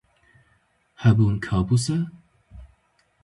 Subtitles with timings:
[1.01, 1.99] Hebûn kabûs e?